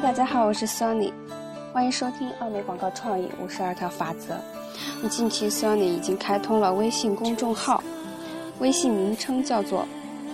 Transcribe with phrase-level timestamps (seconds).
[0.00, 1.12] 大家好，我是 Sony，
[1.70, 4.40] 欢迎收听奥美广告创意五十二条法则。
[5.08, 7.82] 近期 Sony 已经开通了微信公众号，
[8.58, 9.86] 微信名称叫做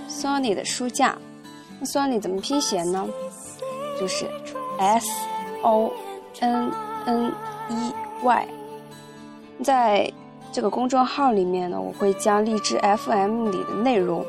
[0.09, 1.19] Sony 的书架。
[1.81, 3.07] 那 Sony 怎么拼写呢？
[3.99, 4.27] 就是
[4.79, 5.07] S
[5.63, 5.93] O
[6.39, 6.73] N
[7.07, 7.33] N
[7.69, 8.49] E Y。
[9.65, 10.11] 在
[10.53, 14.25] 这个公众号里面呢，我会将荔枝 FM 里的内容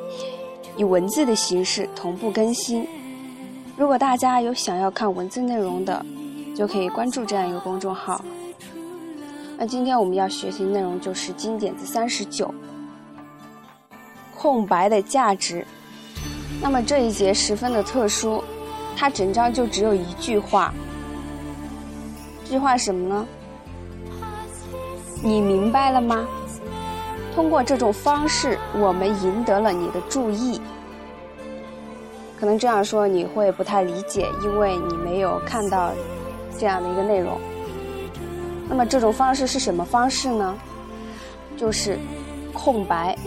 [0.75, 2.85] 以文字的形式同步更新。
[3.79, 6.05] 如果大家有想要看文字内容的，
[6.53, 8.21] 就可以关注这样一个公众号。
[9.57, 12.53] 那今天我们要学习内容就是经典字三十九，
[14.35, 15.65] 空白的价值。
[16.61, 18.43] 那么这一节十分的特殊，
[18.97, 20.73] 它整章就只有一句话。
[22.43, 23.25] 这句话什么呢？
[25.23, 26.27] 你明白了吗？
[27.33, 30.59] 通过这种方式，我们赢得了你的注意。
[32.39, 35.91] 可能这样说你会不太理解，因为你没有看到
[36.57, 37.37] 这样的一个内容。
[38.69, 40.55] 那么这种方式是什么方式呢？
[41.57, 41.99] 就是
[42.53, 43.17] 空白，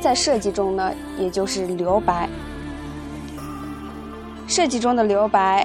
[0.00, 2.28] 在设计中呢，也就是留白。
[4.48, 5.64] 设计中的留白，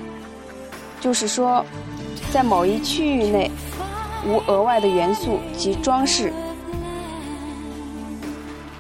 [1.02, 1.66] 就是说，
[2.32, 3.50] 在某一区域内
[4.28, 6.32] 无额外的元素及装饰，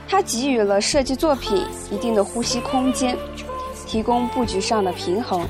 [0.08, 3.18] 它给予了设计作品一定的呼吸空间。
[3.96, 5.48] 提供布局上的平衡，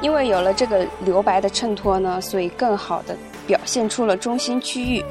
[0.00, 3.14] 因为有了这个留白的衬托呢，所以更好的
[3.46, 5.04] 表现出了中心区域，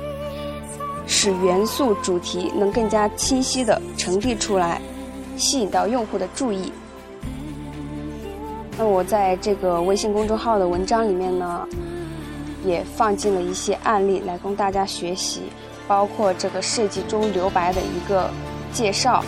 [1.06, 4.82] 使元素主题能更加清晰的呈递出来，
[5.38, 6.74] 吸引到用户的注意。
[8.76, 11.68] 那我在这个微信公众号的文章里面呢，
[12.64, 15.44] 也放进了一些案例来供大家学习，
[15.88, 18.32] 包括这个设计中留白的一个
[18.74, 19.24] 介绍。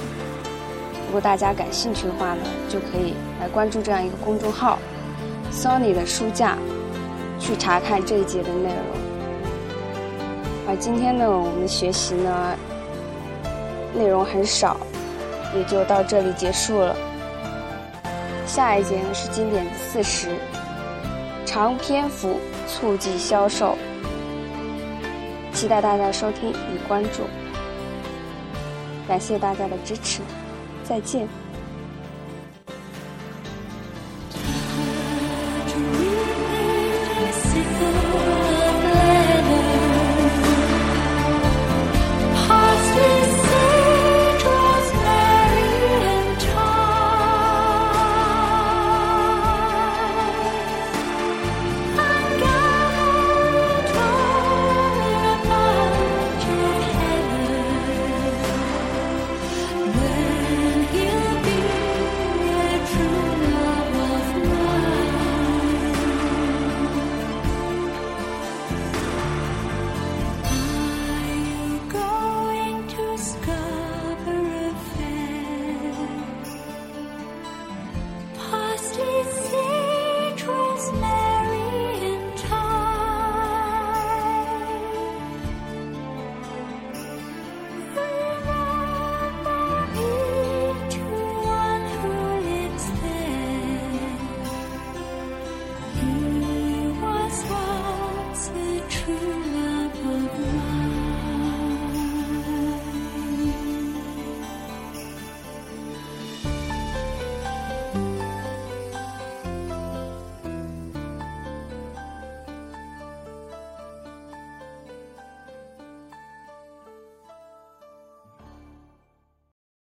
[1.07, 4.77] 如果大家感兴趣的话呢，就可以来关注这样一个公众号
[5.51, 6.57] “Sony 的书架”，
[7.39, 9.07] 去查看这一节的内容。
[10.67, 12.55] 而今天呢，我们学习呢，
[13.95, 14.75] 内容很少，
[15.55, 16.93] 也就到这里结束了。
[18.45, 20.35] 下一节呢是经典四十，
[21.45, 22.37] 长篇幅
[22.67, 23.77] 促进销售，
[25.53, 27.23] 期待大家收听与关注，
[29.07, 30.21] 感谢大家的支持。
[30.87, 31.46] 再见。